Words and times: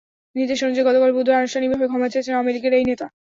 নির্দেশ 0.35 0.59
অনুযায়ী, 0.61 0.87
গতকাল 0.87 1.11
বুধবার 1.13 1.39
আনুষ্ঠানিকভাবে 1.41 1.85
ক্ষমা 1.89 2.07
চেয়েছেন 2.11 2.33
আওয়ামী 2.35 2.51
লীগের 2.53 2.73
এই 2.75 2.85
নেতা। 2.89 3.05